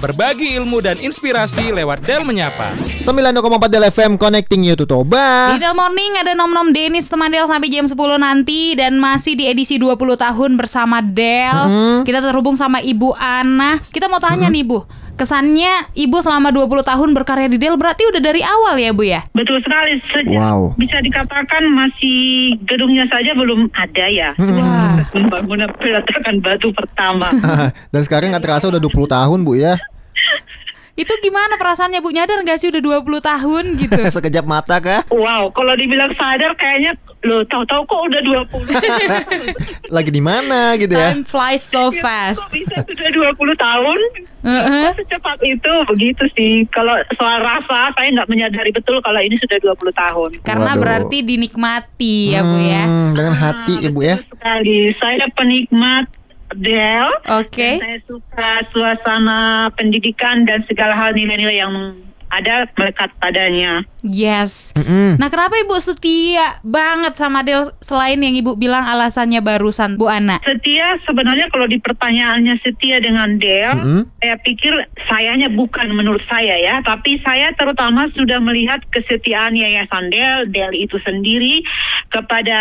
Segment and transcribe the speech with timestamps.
[0.00, 2.72] berbagi ilmu dan inspirasi lewat Del Menyapa.
[3.04, 5.52] 9.4 Del FM connecting you to Toba.
[5.54, 9.44] Di Del Morning ada nom-nom Denis teman Del sampai jam 10 nanti dan masih di
[9.44, 11.52] edisi 20 tahun bersama Del.
[11.52, 12.08] Mhm.
[12.08, 13.76] Kita terhubung sama Ibu Ana.
[13.92, 14.88] Kita mau tanya nih Bu,
[15.20, 19.20] kesannya Ibu selama 20 tahun berkarya di Del berarti udah dari awal ya Bu ya?
[19.36, 20.00] Betul sekali.
[20.08, 20.72] Sejak Wow.
[20.80, 24.32] bisa dikatakan masih gedungnya saja belum ada ya.
[24.40, 25.04] Wah.
[25.12, 27.28] Pembangunan peletakan batu pertama.
[27.92, 29.76] Dan sekarang nggak terasa udah 20 tahun Bu ya.
[30.96, 32.12] Itu gimana perasaannya Bu?
[32.12, 34.00] Nyadar gak sih udah 20 tahun gitu?
[34.16, 35.00] Sekejap mata kah?
[35.08, 38.72] wow, kalau dibilang sadar kayaknya lo tahu-tahu kok udah 20.
[39.96, 41.12] Lagi di mana gitu ya?
[41.12, 42.40] Time flies so fast.
[42.40, 43.98] Kok bisa sudah 20 tahun?
[44.40, 44.84] Heeh.
[44.88, 46.64] Kok secepat itu begitu sih.
[46.68, 50.30] Kalau soal rasa saya nggak menyadari betul kalau ini sudah 20 tahun.
[50.40, 50.80] Karena Waduh.
[50.80, 52.84] berarti dinikmati ya Bu ya.
[52.88, 54.16] Hmm, dengan hati Ah, Ibu ya.
[54.24, 54.78] Sekali.
[54.96, 56.04] Saya penikmat
[56.50, 57.06] Del.
[57.30, 57.78] Oke.
[57.78, 59.40] Dan Saya suka suasana
[59.76, 61.74] pendidikan dan segala hal nilai-nilai yang
[62.30, 63.82] ada melekat padanya.
[64.00, 64.72] Yes.
[64.72, 65.20] Mm-mm.
[65.20, 70.40] Nah, kenapa Ibu setia banget sama Del selain yang Ibu bilang alasannya barusan Bu Ana?
[70.40, 74.02] Setia sebenarnya kalau di pertanyaannya setia dengan Del, Mm-mm.
[74.22, 74.72] saya pikir
[75.04, 80.96] sayanya bukan menurut saya ya, tapi saya terutama sudah melihat kesetiaan Yayasan Del, Del itu
[81.02, 81.60] sendiri
[82.08, 82.60] kepada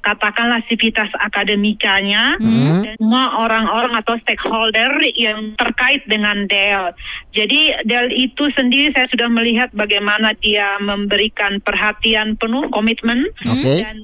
[0.00, 2.82] katakanlah sivitas akademikanya Hmm.
[2.84, 6.92] dan semua orang-orang atau stakeholder yang terkait dengan Del.
[7.36, 13.84] Jadi Del itu sendiri saya sudah melihat bagaimana dia memberikan perhatian penuh komitmen Oke.
[13.84, 14.00] dan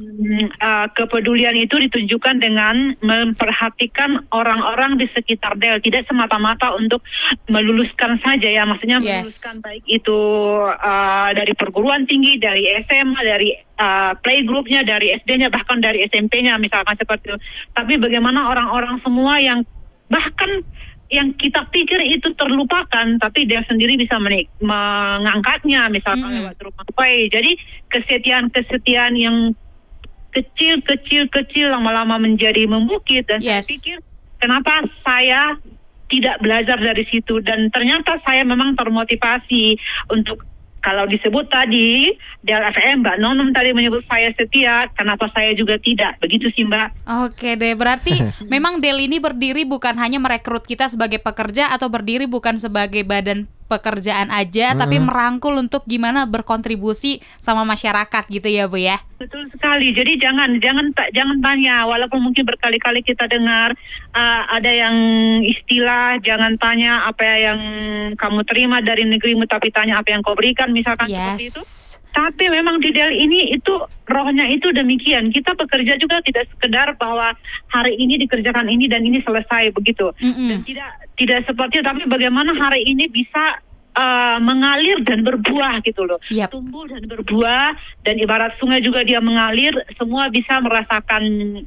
[0.61, 7.00] uh, kepedulian itu ditunjukkan dengan memperhatikan orang-orang di sekitar Del tidak semata-mata untuk
[7.48, 9.25] meluluskan saja ya maksudnya Yes.
[9.25, 10.20] meluluskan baik itu
[10.69, 17.00] uh, dari perguruan tinggi dari SMA dari uh, playgroupnya dari SD-nya bahkan dari SMP-nya misalkan
[17.00, 17.38] seperti itu
[17.72, 19.64] tapi bagaimana orang-orang semua yang
[20.12, 20.60] bahkan
[21.12, 26.48] yang kita pikir itu terlupakan, tapi dia sendiri bisa menik- mengangkatnya, misalkan Mm-mm.
[26.48, 27.28] lewat rumah Pai.
[27.28, 27.60] Jadi
[27.92, 29.52] kesetiaan-kesetiaan yang
[30.32, 33.69] kecil-kecil-kecil lama-lama menjadi membukit dan Yes.
[33.69, 33.97] saya pikir
[34.41, 35.60] kenapa saya
[36.09, 39.76] tidak belajar dari situ dan ternyata saya memang termotivasi
[40.08, 40.41] untuk
[40.82, 42.10] kalau disebut tadi
[42.43, 46.19] Del FM Mbak Nonom tadi menyebut saya setia, kenapa saya juga tidak?
[46.19, 47.06] Begitu sih Mbak.
[47.25, 48.19] Oke deh, berarti
[48.53, 53.47] memang Del ini berdiri bukan hanya merekrut kita sebagai pekerja atau berdiri bukan sebagai badan
[53.72, 59.00] pekerjaan aja, tapi merangkul untuk gimana berkontribusi sama masyarakat gitu ya Bu ya.
[59.16, 59.97] Betul sekali.
[59.97, 63.72] Jadi jangan jangan ta- jangan tanya walaupun mungkin berkali-kali kita dengar
[64.12, 64.97] uh, ada yang
[65.47, 67.61] istilah jangan tanya apa yang
[68.19, 71.62] kamu terima dari negerimu tapi tanya apa yang kau berikan misalkan seperti itu.
[72.12, 73.73] Tapi memang di Del ini itu
[74.05, 75.33] rohnya itu demikian.
[75.33, 77.33] Kita bekerja juga tidak sekedar bahwa
[77.73, 80.12] hari ini dikerjakan ini dan ini selesai begitu.
[80.21, 80.49] Mm-mm.
[80.53, 83.65] Dan tidak tidak seperti tapi bagaimana hari ini bisa
[83.97, 86.19] uh, mengalir dan berbuah gitu loh.
[86.32, 86.53] Yap.
[86.53, 91.22] Tumbuh dan berbuah dan ibarat sungai juga dia mengalir, semua bisa merasakan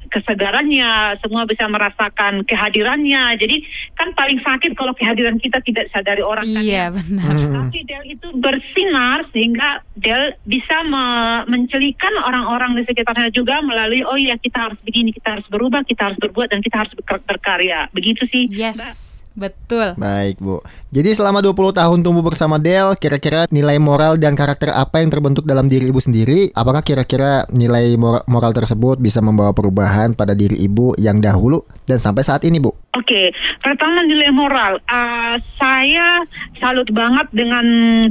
[0.10, 3.38] kesegarannya, semua bisa merasakan kehadirannya.
[3.40, 3.66] Jadi
[3.96, 6.66] kan paling sakit kalau kehadiran kita tidak sadari orang kan ya.
[6.66, 7.34] Iya benar.
[7.66, 14.18] Tapi Del itu bersinar sehingga Del bisa me- mencelikan orang-orang di sekitarnya juga melalui oh
[14.20, 16.94] ya kita harus begini, kita harus berubah, kita harus berbuat dan kita harus
[17.26, 17.88] berkarya.
[17.94, 18.52] Begitu sih.
[18.52, 19.15] Mbak.
[19.36, 20.00] Betul.
[20.00, 20.64] Baik Bu.
[20.96, 25.44] Jadi selama 20 tahun tumbuh bersama Del, kira-kira nilai moral dan karakter apa yang terbentuk
[25.44, 26.56] dalam diri Ibu sendiri?
[26.56, 32.00] Apakah kira-kira nilai mor- moral tersebut bisa membawa perubahan pada diri Ibu yang dahulu dan
[32.00, 32.72] sampai saat ini Bu?
[32.96, 34.80] Oke, pertama nilai moral.
[34.88, 36.24] Ah, saya
[36.64, 37.66] salut banget dengan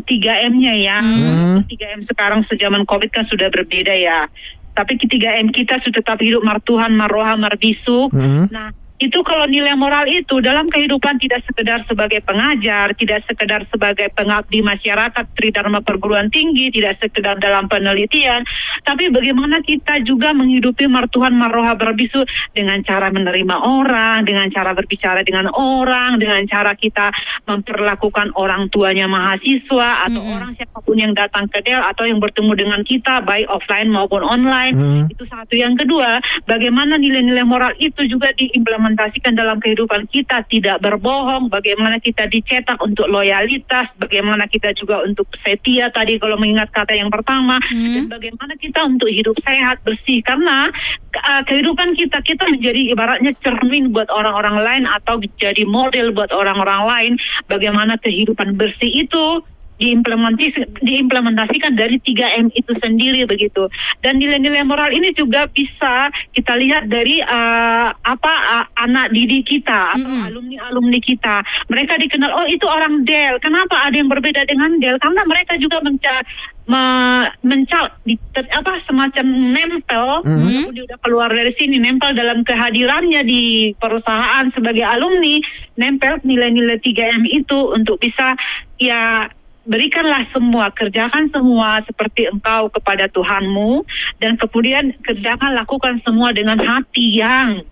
[0.04, 0.98] 3M-nya ya.
[1.00, 1.64] Hmm.
[1.64, 4.28] 3M sekarang sejaman Covid kan sudah berbeda ya.
[4.76, 8.12] Tapi 3M kita sudah tetap hidup martuhan, maroha, marbisu.
[8.12, 8.50] Hmm.
[8.52, 14.06] Nah, itu kalau nilai moral itu dalam kehidupan tidak sekedar sebagai pengajar, tidak sekedar sebagai
[14.15, 18.47] pengabdi masyarakat, tridharma perguruan tinggi, tidak sekedar dalam penelitian,
[18.87, 22.22] tapi bagaimana kita juga menghidupi martuhan maroha berbisu
[22.54, 27.10] dengan cara menerima orang, dengan cara berbicara dengan orang, dengan cara kita
[27.50, 30.36] memperlakukan orang tuanya mahasiswa atau Mm-mm.
[30.39, 34.22] orang siapa pun yang datang ke Del atau yang bertemu dengan kita baik offline maupun
[34.22, 34.74] online.
[34.77, 35.04] Hmm.
[35.09, 35.57] Itu satu.
[35.57, 38.84] Yang kedua, bagaimana nilai-nilai moral itu juga diimplementasikan
[39.33, 45.89] dalam kehidupan kita, tidak berbohong, bagaimana kita dicetak untuk loyalitas, bagaimana kita juga untuk setia
[45.89, 47.97] tadi kalau mengingat kata yang pertama, Hmm.
[47.97, 50.69] dan bagaimana kita untuk hidup sehat, bersih karena
[51.16, 56.83] uh, kehidupan kita kita menjadi ibaratnya cermin buat orang-orang lain atau jadi model buat orang-orang
[56.84, 57.13] lain
[57.47, 59.45] bagaimana kehidupan bersih itu
[59.76, 63.66] diimplementasi, diimplementasikan dari 3M itu sendiri begitu.
[64.00, 69.94] Dan nilai-nilai moral ini juga bisa kita lihat dari uh, apa uh, anak didik kita
[69.94, 71.42] atau alumni-alumni kita.
[71.66, 73.36] Mereka dikenal oh itu orang Del.
[73.38, 74.97] Kenapa ada yang berbeda dengan Del?
[74.98, 76.22] Karena mereka juga menca
[76.65, 80.41] me- mencal di ter- apa semacam nempel Mhm.
[80.41, 83.42] walaupun dia udah keluar dari sini nempel dalam kehadirannya di
[83.77, 85.41] perusahaan sebagai alumni
[85.77, 88.32] nempel nilai-nilai 3M itu untuk bisa
[88.80, 89.28] ya
[89.65, 93.84] berikanlah semua kerjakan semua seperti engkau kepada Tuhanmu
[94.21, 97.65] dan kemudian kerjakan lakukan semua dengan hati yang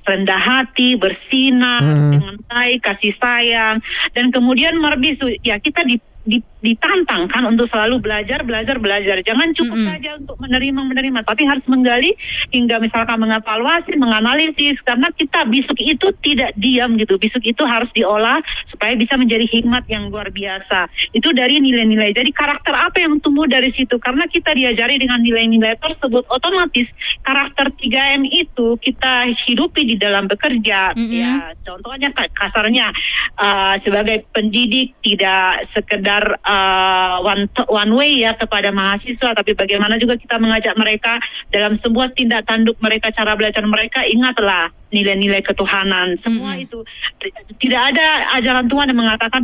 [0.00, 2.18] rendah hati, bersinar Hmm.
[2.18, 3.78] dengan baik, kasih sayang
[4.16, 6.09] dan kemudian merbisu ya kita di, di-
[6.60, 9.16] ditantang kan untuk selalu belajar, belajar, belajar.
[9.24, 9.88] Jangan cukup Mm-mm.
[9.88, 12.12] saja untuk menerima, menerima, tapi harus menggali
[12.52, 17.16] hingga misalkan mengevaluasi, menganalisis karena kita bisuk itu tidak diam gitu.
[17.16, 20.92] Bisuk itu harus diolah supaya bisa menjadi hikmat yang luar biasa.
[21.16, 22.12] Itu dari nilai-nilai.
[22.12, 23.96] Jadi karakter apa yang tumbuh dari situ?
[23.96, 26.86] Karena kita diajari dengan nilai-nilai tersebut, otomatis
[27.24, 30.92] karakter 3M itu kita hidupi di dalam bekerja.
[30.92, 31.08] Mm-mm.
[31.08, 32.92] Ya, contohnya ka- kasarnya
[33.40, 40.16] uh, sebagai pendidik tidak sekedar uh, one one way ya kepada mahasiswa, tapi bagaimana juga
[40.20, 41.18] kita mengajak mereka
[41.50, 46.18] dalam sebuah tindak tanduk mereka, cara belajar mereka, ingatlah nilai-nilai ketuhanan.
[46.18, 46.66] Semua Mm-mm.
[46.66, 46.78] itu
[47.62, 48.06] tidak ada
[48.42, 49.42] ajaran Tuhan yang mengatakan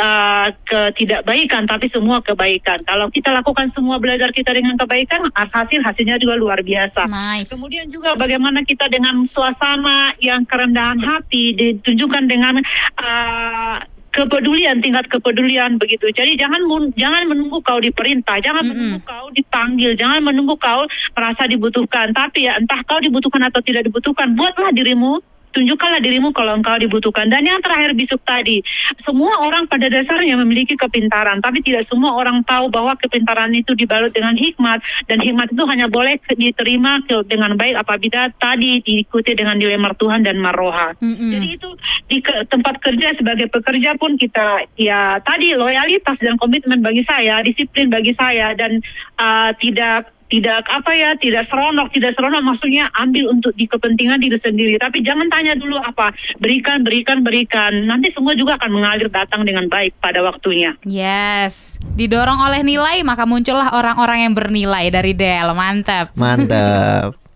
[0.00, 2.80] uh, ketidakbaikan, tapi semua kebaikan.
[2.88, 7.04] Kalau kita lakukan semua belajar kita dengan kebaikan, hasil hasilnya juga luar biasa.
[7.04, 7.52] Nice.
[7.52, 12.56] Kemudian juga bagaimana kita dengan suasana yang kerendahan hati ditunjukkan dengan
[12.96, 13.76] uh,
[14.12, 16.08] kepedulian tingkat kepedulian begitu.
[16.10, 18.72] Jadi jangan mun- jangan menunggu kau diperintah, jangan Mm-mm.
[18.72, 22.16] menunggu kau dipanggil, jangan menunggu kau merasa dibutuhkan.
[22.16, 25.20] Tapi ya entah kau dibutuhkan atau tidak dibutuhkan, buatlah dirimu
[25.52, 27.28] tunjukkanlah dirimu kalau engkau dibutuhkan.
[27.28, 28.60] Dan yang terakhir bisuk tadi,
[29.02, 34.12] semua orang pada dasarnya memiliki kepintaran, tapi tidak semua orang tahu bahwa kepintaran itu dibalut
[34.12, 39.80] dengan hikmat dan hikmat itu hanya boleh diterima dengan baik apabila tadi diikuti dengan nilai
[39.80, 40.94] martuhan dan maroha.
[41.00, 41.30] Mm-mm.
[41.32, 41.70] Jadi itu
[42.08, 47.40] di ke- tempat kerja sebagai pekerja pun kita ya tadi loyalitas dan komitmen bagi saya,
[47.42, 48.82] disiplin bagi saya dan
[49.18, 54.36] uh, tidak tidak apa ya tidak seronok tidak seronok maksudnya ambil untuk di kepentingan diri
[54.38, 59.44] sendiri tapi jangan tanya dulu apa berikan berikan berikan nanti semua juga akan mengalir datang
[59.48, 65.50] dengan baik pada waktunya Yes, didorong oleh nilai maka muncullah orang-orang yang bernilai dari Del.
[65.56, 66.12] Mantap.
[66.14, 67.16] Mantap.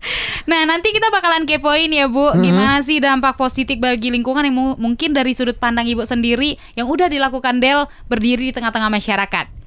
[0.43, 2.35] Nah, nanti kita bakalan kepoin ya, Bu.
[2.35, 6.91] Gimana sih dampak positif bagi lingkungan yang mu- mungkin dari sudut pandang Ibu sendiri yang
[6.91, 9.62] udah dilakukan Del berdiri di tengah-tengah masyarakat.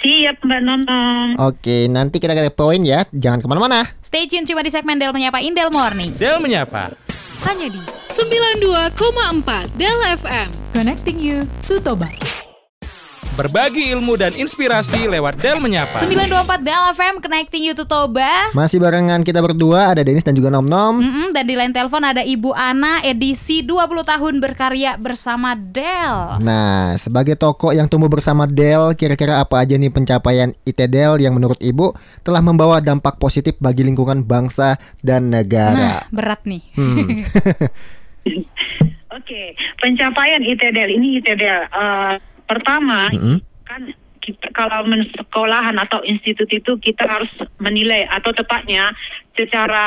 [0.00, 3.04] Siap mbak Nonong Oke, nanti kita ke poin ya.
[3.12, 3.84] Jangan ke mana-mana.
[4.00, 6.14] Stay tune cuma di segmen Del Menyapa Indel Morning.
[6.16, 6.96] Del menyapa.
[7.44, 7.80] Hanya di
[8.16, 10.48] 92,4 Del FM.
[10.72, 12.08] Connecting you to Toba.
[13.36, 16.00] Berbagi ilmu dan inspirasi lewat Del menyapa.
[16.00, 18.48] 924 Del FM Connecting You to Toba.
[18.56, 20.96] Masih barengan kita berdua, ada Denis dan juga Nom Nom.
[20.96, 23.76] Mm-mm, dan di line telepon ada Ibu Ana edisi 20
[24.08, 26.40] tahun berkarya bersama Del.
[26.40, 31.36] Nah, sebagai tokoh yang tumbuh bersama Del, kira-kira apa aja nih pencapaian IT Del yang
[31.36, 31.92] menurut Ibu
[32.24, 36.08] telah membawa dampak positif bagi lingkungan bangsa dan Nah, negara?
[36.08, 36.64] berat nih.
[36.72, 37.20] Hmm.
[39.16, 39.42] Oke,
[39.76, 42.14] pencapaian ITDL ini ITDL eh,
[42.46, 43.38] pertama Mm-mm.
[43.66, 43.82] kan
[44.26, 47.30] kita, kalau men- sekolahan atau institut itu kita harus
[47.62, 48.90] menilai atau tepatnya
[49.38, 49.86] secara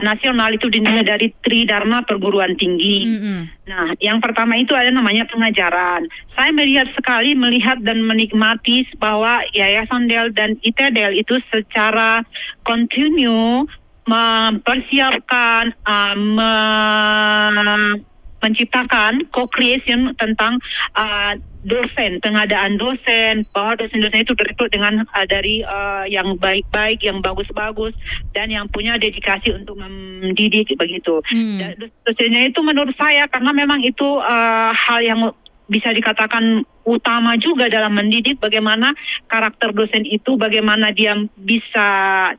[0.00, 3.04] nasional itu dinilai dari Tridharma perguruan tinggi.
[3.04, 3.38] Mm-mm.
[3.68, 6.08] Nah, yang pertama itu ada namanya pengajaran.
[6.32, 12.24] Saya melihat sekali melihat dan menikmati bahwa Yayasan Del dan ITDL itu secara
[12.64, 13.68] kontinu
[14.04, 18.00] mempersiapkan, uh, me-
[18.44, 20.60] menciptakan co-creation tentang
[20.92, 21.32] uh,
[21.64, 27.96] dosen, pengadaan dosen, bahwa dosen-dosen itu direkrut dengan uh, dari uh, yang baik-baik, yang bagus-bagus,
[28.36, 31.24] dan yang punya dedikasi untuk mendidik begitu.
[31.32, 31.58] Hmm.
[31.58, 35.20] Dan dosennya itu menurut saya karena memang itu uh, hal yang
[35.64, 38.92] bisa dikatakan utama juga dalam mendidik bagaimana
[39.32, 41.88] karakter dosen itu bagaimana dia bisa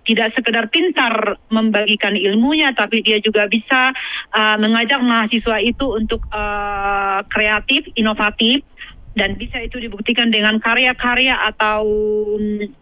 [0.06, 3.90] tidak sekedar pintar membagikan ilmunya tapi dia juga bisa
[4.30, 8.62] uh, mengajak mahasiswa itu untuk uh, kreatif, inovatif
[9.16, 11.88] dan bisa itu dibuktikan dengan karya-karya atau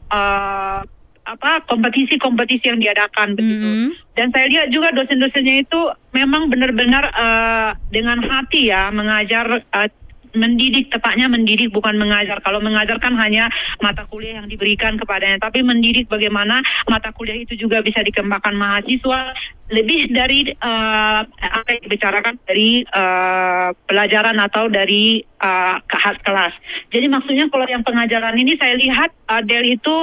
[0.09, 0.81] uh,
[1.23, 3.63] apa kompetisi-kompetisi yang diadakan begitu.
[3.63, 3.89] Mm-mm.
[4.19, 5.79] Dan saya lihat juga dosen-dosennya itu
[6.11, 9.89] memang benar-benar eh, dengan hati ya mengajar eh,
[10.33, 12.41] mendidik tepatnya mendidik bukan mengajar.
[12.41, 13.49] Kalau mengajar kan hanya
[13.79, 19.33] mata kuliah yang diberikan kepadanya, tapi mendidik bagaimana mata kuliah itu juga bisa dikembangkan mahasiswa
[19.71, 25.79] lebih dari uh, apa yang dibicarakan dari uh, pelajaran atau dari uh,
[26.21, 26.53] kelas.
[26.91, 29.95] Jadi maksudnya kalau yang pengajaran ini saya lihat uh, itu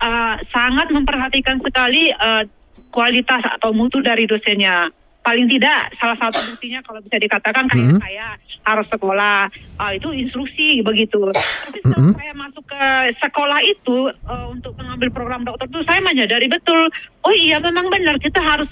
[0.00, 2.46] uh, sangat memperhatikan sekali uh,
[2.88, 4.88] kualitas atau mutu dari dosennya
[5.20, 8.00] paling tidak salah satu buktinya kalau bisa dikatakan kayak Hmm.
[8.00, 8.26] saya
[8.64, 11.20] harus sekolah ah, itu instruksi begitu.
[11.20, 12.16] Tapi setelah Hmm.
[12.16, 12.82] saya masuk ke
[13.20, 16.88] sekolah itu eh, untuk mengambil program dokter itu saya menyadari betul
[17.22, 18.68] oh iya memang benar kita harus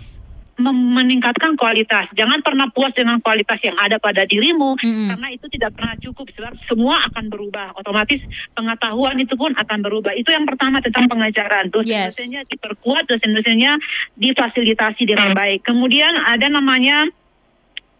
[0.56, 2.08] meningkatkan kualitas.
[2.16, 5.12] Jangan pernah puas dengan kualitas yang ada pada dirimu Mm-mm.
[5.12, 7.76] karena itu tidak pernah cukup sebab semua akan berubah.
[7.76, 8.20] Otomatis
[8.56, 10.16] pengetahuan itu pun akan berubah.
[10.16, 11.68] Itu yang pertama tentang pengajaran.
[11.68, 13.76] Dosen-dosennya diperkuat, dosen-dosennya
[14.16, 15.68] difasilitasi dengan baik.
[15.68, 17.08] Kemudian ada namanya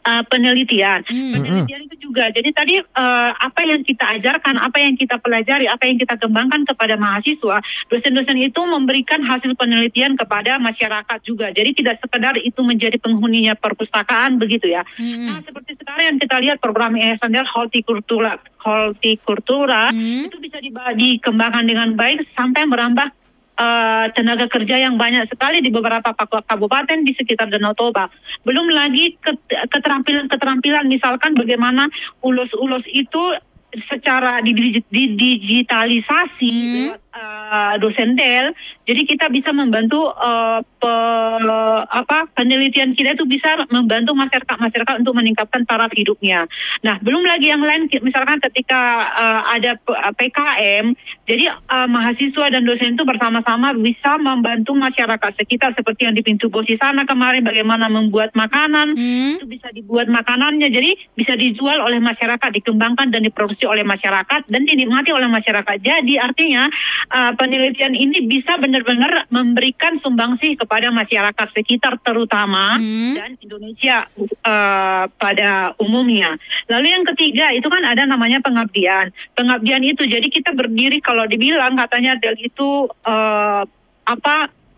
[0.06, 1.02] uh, penelitian.
[1.04, 1.34] Hmm.
[1.34, 2.30] Penelitian itu juga.
[2.30, 6.64] Jadi tadi uh, apa yang kita ajarkan, apa yang kita pelajari, apa yang kita kembangkan
[6.64, 7.60] kepada mahasiswa,
[7.90, 11.50] dosen-dosen itu memberikan hasil penelitian kepada masyarakat juga.
[11.50, 14.86] Jadi tidak sekedar itu menjadi penghuninya perpustakaan begitu ya.
[14.96, 15.26] Mm-mm.
[15.26, 20.28] Nah, seperti sekarang yang kita lihat program Yayasan Del Horticultura, Horticultura Hmm.
[20.28, 23.10] itu bisa dikembangkan dengan baik sampai merambah
[23.56, 26.12] eh, tenaga kerja yang banyak sekali di beberapa
[26.44, 28.08] kabupaten di sekitar Danau Toba.
[28.44, 31.88] Belum lagi ket- keterampilan-keterampilan misalkan bagaimana
[32.20, 33.36] ulos-ulos itu
[33.88, 36.75] secara didi- didigitalisasi Hmm.
[36.96, 38.52] lewat eh, dosen Del.
[38.85, 45.16] Jadi kita bisa membantu eh, pe- apa penelitian kita itu bisa membantu masyarakat masyarakat untuk
[45.16, 46.44] meningkatkan taraf hidupnya.
[46.85, 48.80] Nah, belum lagi yang lain misalkan ketika
[49.16, 49.70] eh, ada
[50.14, 50.94] PKM,
[51.25, 56.46] jadi eh, mahasiswa dan dosen itu bersama-sama bisa membantu masyarakat sekitar seperti yang di pintu
[56.46, 59.38] bosi sana kemarin bagaimana membuat makanan Hmm.
[59.38, 64.62] itu bisa dibuat makanannya jadi bisa dijual oleh masyarakat dikembangkan dan diproduksi oleh masyarakat dan
[64.64, 66.66] dinikmati oleh masyarakat jadi artinya
[67.10, 73.14] uh, penelitian ini bisa benar-benar memberikan sumbangsih kepada masyarakat sekitar terutama Hmm.
[73.14, 74.06] dan Indonesia
[74.44, 76.36] uh, pada umumnya
[76.68, 81.78] lalu yang ketiga itu kan ada namanya pengabdian pengabdian itu jadi kita berdiri kalau dibilang
[81.78, 83.62] katanya Del itu uh,
[84.06, 84.36] apa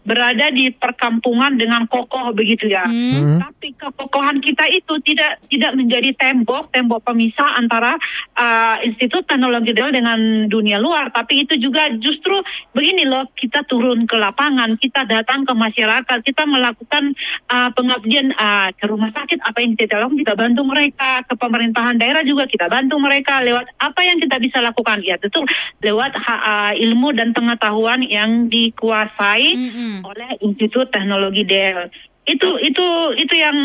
[0.08, 2.88] berada di perkampungan dengan kokoh begitu ya.
[2.88, 3.16] Hmm.
[3.18, 3.38] Hmm.
[3.44, 7.98] tapi kekokohan kita itu tidak tidak menjadi tembok tembok pemisah antara
[8.38, 11.12] uh, Institut Teknologi Del dengan dunia luar.
[11.12, 12.40] Tapi itu juga justru
[12.72, 17.12] begini loh kita turun ke lapangan kita datang ke masyarakat kita melakukan
[17.52, 21.10] uh, pengabdian uh, ke rumah sakit apa yang kita lakukan kita bantu mereka.
[21.26, 25.02] Ke pemerintahan daerah juga kita bantu mereka lewat apa yang kita bisa lakukan.
[25.04, 25.44] Ya tentu
[25.82, 29.58] lewat ha- uh, ilmu dan pengetahuan yang dikuasai
[29.98, 30.10] Mm-mm.
[30.10, 31.90] oleh Institut Teknologi Del.
[32.28, 32.86] Itu itu
[33.16, 33.58] itu yang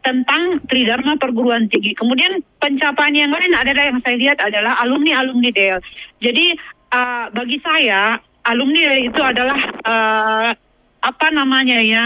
[0.00, 1.92] tentang Tridharma perguruan tinggi.
[1.92, 5.78] Kemudian pencapaian yang lain adalah yang saya lihat adalah alumni alumni Del.
[6.18, 6.56] Jadi
[6.90, 8.16] uh, bagi saya
[8.48, 10.48] alumni itu adalah uh,
[11.06, 12.02] apa namanya ya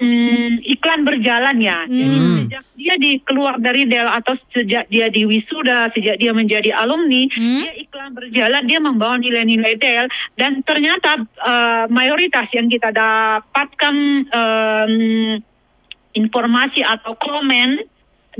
[0.00, 1.84] hmm, iklan berjalan ya.
[1.84, 2.36] Jadi Hmm.
[2.48, 7.28] sejak dia di keluar dari Del atau sejak dia di wisuda, sejak dia menjadi alumni,
[7.30, 7.62] Hmm.
[7.62, 10.08] dia iklan berjalan, dia membawa nilai-nilai Del
[10.40, 13.94] dan ternyata eh, mayoritas yang kita dapatkan
[14.32, 14.94] em,
[16.16, 17.86] informasi atau komen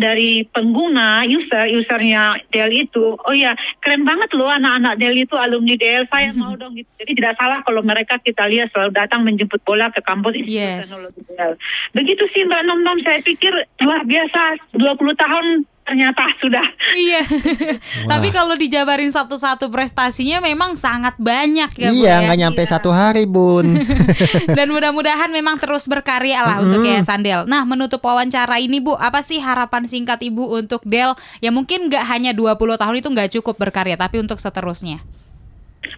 [0.01, 3.53] dari pengguna user usernya Dell itu oh ya
[3.85, 6.73] keren banget loh anak-anak Dell itu alumni Dell saya mau dong.
[6.75, 6.89] Gitu.
[6.97, 10.89] Jadi tidak salah kalau mereka kita lihat selalu datang menjemput bola ke kampus Institut Yes.
[10.89, 11.55] Teknologi Dell.
[11.93, 13.53] Begitu sih Mbak Nom Nom saya pikir
[13.85, 14.41] luar biasa
[14.73, 15.47] 20 tahun
[15.91, 16.63] ternyata sudah
[16.95, 17.27] Iya.
[18.11, 22.17] Tapi kalau dijabarin satu-satu prestasinya memang sangat banyak ya, Bu, Iya, ya.
[22.31, 23.75] nggak nyampe satu hari, Bun.
[24.59, 27.43] Dan mudah-mudahan memang terus berkarya lah untuk Yayasan Del.
[27.45, 31.19] Nah, menutup wawancara ini Bu, apa sih harapan singkat Ibu untuk Del?
[31.39, 35.03] Ya mungkin nggak hanya 20 tahun itu nggak cukup berkarya, tapi untuk seterusnya.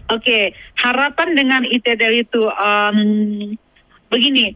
[0.08, 2.98] Oke, harapan dengan ITDL itu em,
[4.06, 4.54] begini,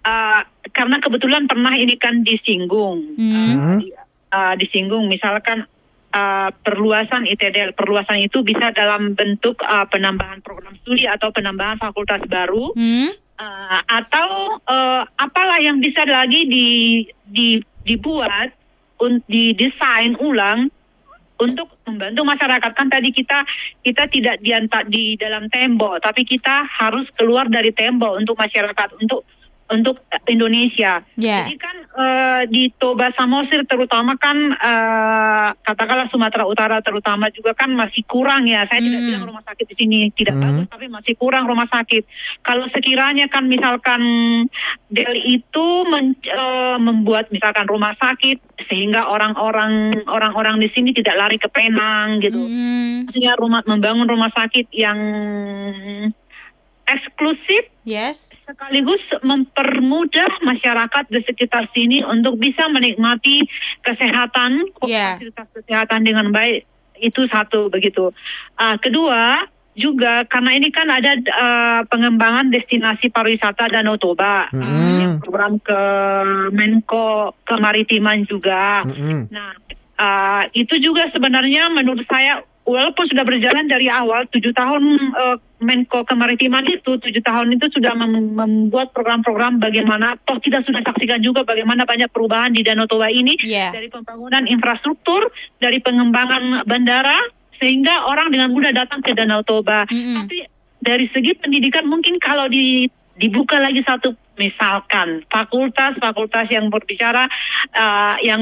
[0.00, 3.80] eh, karena kebetulan pernah ini kan disinggung, Hmm.
[3.82, 3.92] Eh,
[4.30, 5.06] eh, disinggung.
[5.06, 5.66] Misalkan
[6.10, 12.22] eh, perluasan ITDL, perluasan itu bisa dalam bentuk eh, penambahan program studi atau penambahan fakultas
[12.26, 13.10] baru, Hmm?
[13.14, 16.68] eh, atau eh, apalah yang bisa lagi di,
[17.26, 17.48] di
[17.86, 18.52] dibuat,
[19.00, 20.68] un- didesain ulang
[21.40, 22.70] untuk membantu masyarakat.
[22.76, 23.48] Kan tadi kita
[23.80, 29.24] kita tidak diantar di dalam tembok tapi kita harus keluar dari tembok untuk masyarakat untuk
[29.70, 31.02] untuk Indonesia.
[31.14, 31.46] Ya.
[31.46, 37.70] Jadi kan eh, di Toba Samosir terutama kan eh, katakanlah Sumatera Utara terutama juga kan
[37.72, 38.66] masih kurang ya.
[38.66, 39.08] Saya tidak Hmm.
[39.08, 40.44] bilang rumah sakit di sini tidak Hmm.
[40.44, 42.02] bagus tapi masih kurang rumah sakit.
[42.42, 44.02] Kalau sekiranya kan misalkan
[44.90, 51.38] Delhi itu men- eh, membuat misalkan rumah sakit sehingga orang-orang orang-orang di sini tidak lari
[51.38, 52.38] ke Penang gitu.
[52.38, 54.98] Hmm, Maksudnya rumah membangun rumah sakit yang
[56.90, 58.34] eksklusif yes.
[58.42, 63.46] sekaligus mempermudah masyarakat di sekitar sini untuk bisa menikmati
[63.86, 66.66] kesehatan, fasilitas kesehatan dengan baik.
[67.00, 68.12] Itu satu begitu.
[68.58, 69.46] Ah, kedua
[69.78, 74.98] juga karena ini kan ada ah, pengembangan destinasi pariwisata Danau Toba, Mm-mm.
[75.00, 75.80] yang program ke
[76.52, 78.84] Menko kemaritiman juga.
[78.84, 79.30] Mm-mm.
[79.30, 79.54] Nah,
[80.00, 82.40] uh, itu juga sebenarnya menurut saya
[82.70, 87.92] walaupun sudah berjalan dari awal tujuh tahun uh, Menko Kemaritiman itu tujuh tahun itu sudah
[87.98, 93.10] mem- membuat program-program bagaimana toh kita sudah saksikan juga bagaimana banyak perubahan di Danau Toba
[93.10, 93.74] ini Ya.
[93.74, 95.28] dari pembangunan infrastruktur
[95.60, 97.18] dari pengembangan bandara
[97.60, 99.84] sehingga orang dengan mudah datang ke Danau Toba.
[99.90, 100.24] Mm-mm.
[100.24, 100.38] Tapi
[100.80, 102.88] dari segi pendidikan mungkin kalau di
[103.20, 107.28] dibuka lagi satu misalkan fakultas-fakultas yang berbicara
[107.76, 108.40] uh, yang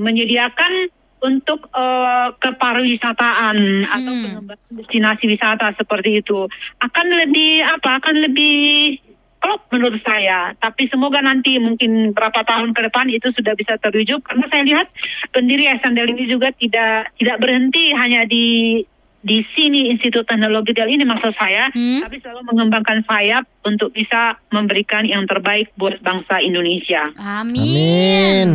[0.00, 0.88] menyediakan
[1.24, 3.56] untuk uh, kepariwisataan
[3.88, 4.22] atau Hmm.
[4.22, 6.44] pengembangan destinasi wisata seperti itu
[6.78, 9.00] akan lebih apa akan lebih
[9.40, 14.20] klop menurut saya tapi semoga nanti mungkin berapa tahun ke depan itu sudah bisa terwujud
[14.20, 14.86] karena saya lihat
[15.30, 18.80] pendiri SNDL ini juga tidak tidak berhenti hanya di
[19.20, 22.04] di sini Institut Teknologi Del ini maksud saya Hmm.
[22.04, 27.08] tapi selalu mengembangkan sayap untuk bisa memberikan yang terbaik buat bangsa Indonesia.
[27.16, 27.56] Amin.
[27.56, 28.48] Amin.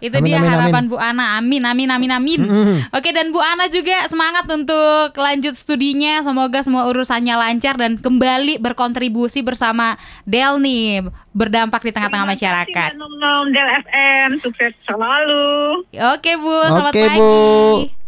[0.00, 0.92] Itu Amin, dia amin, harapan amin.
[0.92, 1.40] Bu Ana.
[1.40, 2.40] Amin, amin, amin, amin.
[2.44, 2.76] Mm-mm.
[2.92, 6.20] Oke dan Bu Ana juga semangat untuk lanjut studinya.
[6.20, 9.96] Semoga semua urusannya lancar dan kembali berkontribusi bersama
[10.28, 12.88] Del nih berdampak di tengah-tengah masyarakat.
[12.92, 15.84] Terima Del FM, sukses selalu.
[16.16, 17.18] Oke Bu, selamat Oke, pagi.
[17.18, 18.06] Bu.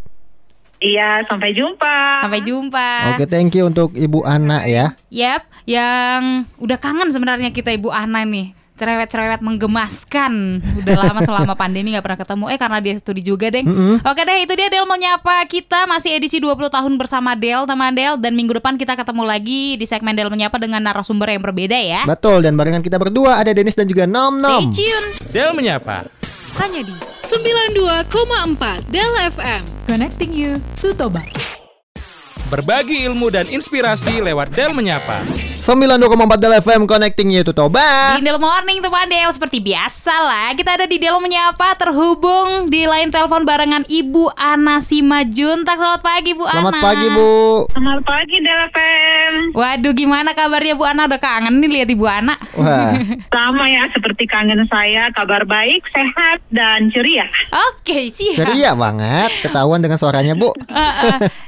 [0.79, 2.23] Iya, sampai jumpa.
[2.23, 2.91] Sampai jumpa.
[3.15, 4.95] Oke, thank you untuk Ibu Ana ya.
[5.11, 8.58] Yap, yang udah kangen sebenarnya kita Ibu Ana nih.
[8.79, 10.63] Cerewet-cerewet menggemaskan.
[10.79, 12.45] Udah lama selama pandemi nggak pernah ketemu.
[12.55, 13.67] Eh karena dia studi juga, Deng.
[13.67, 13.95] Mm-mm.
[14.07, 17.91] Oke deh, itu dia Del mau nyapa kita masih edisi 20 tahun bersama Del, teman
[17.91, 21.75] Del dan minggu depan kita ketemu lagi di segmen Del menyapa dengan narasumber yang berbeda
[21.75, 22.07] ya.
[22.07, 24.71] Betul dan barengan kita berdua ada Denis dan juga Nom Nom.
[24.71, 25.07] Stay tune.
[25.35, 26.07] Del menyapa.
[26.63, 26.95] Hanya di
[27.27, 29.63] 92,4 Del FM.
[29.85, 31.23] Connecting you to Toba.
[32.49, 35.48] Berbagi ilmu dan inspirasi lewat Del menyapa.
[35.59, 35.99] 92,4
[36.39, 38.15] Del FM connecting you to Toba.
[38.15, 40.49] Di Del Morning teman Del seperti biasa lah.
[40.55, 46.33] Kita ada di Del menyapa terhubung di line telepon barengan Ibu Ana Simajuntak Selamat pagi
[46.33, 46.81] Bu Selamat Ana.
[46.81, 47.29] pagi Bu.
[47.69, 49.33] Selamat pagi Del FM.
[49.53, 51.05] Waduh gimana kabarnya Bu Ana?
[51.05, 52.35] Udah kangen nih lihat Ibu Ana.
[52.55, 52.95] Wah,
[53.35, 57.27] Sama ya seperti kangen saya, kabar baik, sehat dan ceria.
[57.75, 58.47] Oke siap.
[58.47, 60.55] Ceria banget ketahuan dengan suaranya Bu.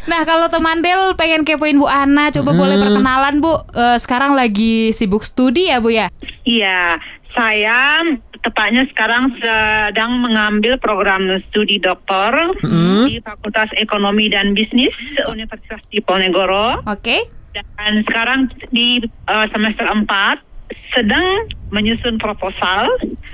[0.00, 3.54] Nah kalau teman Del pengen kepoin Bu Ana Coba boleh perkenalan Bu.
[3.70, 6.08] Eh, Sekarang lagi sibuk studi ya Bu ya
[6.42, 6.96] Iya,
[7.30, 8.00] saya
[8.40, 13.04] tepatnya sekarang sedang mengambil program studi doktor Hmm.
[13.04, 14.96] di Fakultas Ekonomi dan Bisnis
[15.28, 20.06] Universitas Diponegoro Oke dan sekarang di eh, semester 4
[20.94, 22.86] sedang menyusun proposal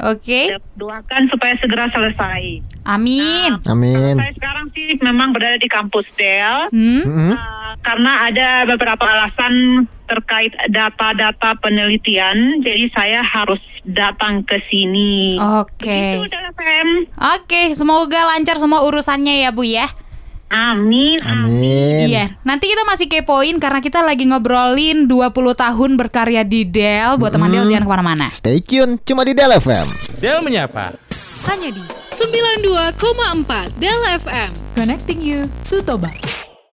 [0.03, 2.65] Oke dan doakan supaya segera selesai.
[2.85, 4.17] Amin Amin.
[4.17, 7.03] Saya sekarang sih memang berada di kampus Del hmm?
[7.07, 15.39] Uh, karena ada beberapa alasan terkait data-data penelitian, jadi saya harus datang ke sini.
[15.39, 16.89] Oke Itu Del FM.
[17.39, 19.87] Oke semoga lancar semua urusannya ya Bu ya
[20.47, 21.19] Amin.
[21.27, 22.07] Amin.
[22.07, 27.19] Iya, nanti kita masih kepoin karena kita lagi ngobrolin 20 tahun berkarya di Dell.
[27.19, 28.27] Buat teman Dell jangan ke mana-mana.
[28.31, 29.87] Stay tune cuma di Del FM.
[30.23, 30.95] Del menyapa.
[31.51, 31.83] Hanya di
[32.15, 34.51] 92,4 Del FM.
[34.79, 36.15] Connecting you to Toba.